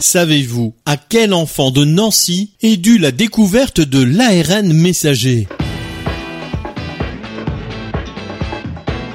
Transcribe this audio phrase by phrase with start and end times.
[0.00, 5.48] Savez-vous à quel enfant de Nancy est due la découverte de l'ARN messager?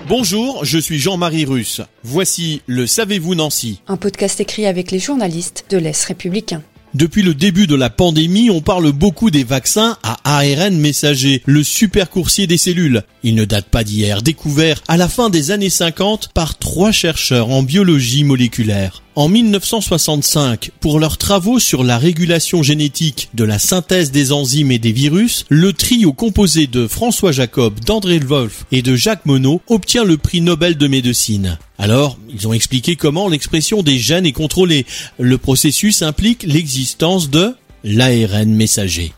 [0.10, 1.80] Bonjour, je suis Jean-Marie Russe.
[2.04, 6.62] Voici le Savez-vous Nancy Un podcast écrit avec les journalistes de l'Est républicain.
[6.94, 11.64] Depuis le début de la pandémie, on parle beaucoup des vaccins à ARN messager, le
[11.64, 13.02] super coursier des cellules.
[13.24, 17.50] Il ne date pas d'hier, découvert à la fin des années 50 par trois chercheurs
[17.50, 19.02] en biologie moléculaire.
[19.16, 24.80] En 1965, pour leurs travaux sur la régulation génétique de la synthèse des enzymes et
[24.80, 30.04] des virus, le trio composé de François Jacob, d'André Wolf et de Jacques Monod obtient
[30.04, 31.60] le prix Nobel de médecine.
[31.78, 34.88] Alors, ils ont expliqué comment l'expression des gènes est contrôlée.
[35.20, 39.14] Le processus implique l'existence de l'ARN messager.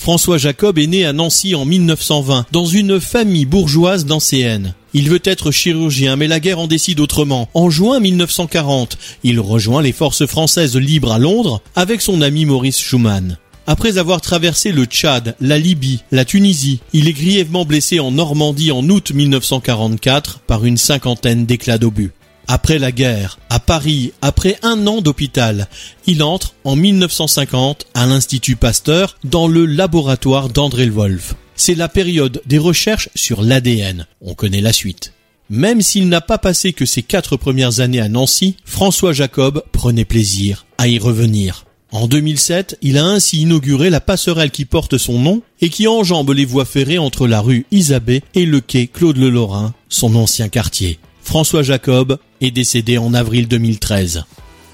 [0.00, 4.72] François Jacob est né à Nancy en 1920 dans une famille bourgeoise d'anciennes.
[4.94, 7.50] Il veut être chirurgien, mais la guerre en décide autrement.
[7.52, 12.80] En juin 1940, il rejoint les forces françaises libres à Londres avec son ami Maurice
[12.80, 13.36] Schumann.
[13.66, 18.72] Après avoir traversé le Tchad, la Libye, la Tunisie, il est grièvement blessé en Normandie
[18.72, 22.12] en août 1944 par une cinquantaine d'éclats d'obus.
[22.52, 25.68] Après la guerre, à Paris, après un an d'hôpital,
[26.08, 31.36] il entre en 1950 à l'Institut Pasteur dans le laboratoire d'André Wolf.
[31.54, 34.08] C'est la période des recherches sur l'ADN.
[34.20, 35.12] On connaît la suite.
[35.48, 40.04] Même s'il n'a pas passé que ses quatre premières années à Nancy, François Jacob prenait
[40.04, 41.66] plaisir à y revenir.
[41.92, 46.32] En 2007, il a ainsi inauguré la passerelle qui porte son nom et qui enjambe
[46.32, 50.48] les voies ferrées entre la rue Isabée et le quai Claude Le Lorrain, son ancien
[50.48, 50.98] quartier.
[51.22, 54.24] François Jacob est décédé en avril 2013.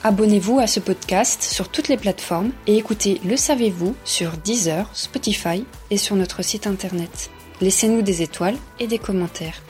[0.05, 5.65] Abonnez-vous à ce podcast sur toutes les plateformes et écoutez Le Savez-vous sur Deezer, Spotify
[5.91, 7.31] et sur notre site internet.
[7.61, 9.63] Laissez-nous des étoiles et des commentaires.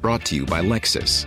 [0.00, 1.26] Brought to you by Lexus.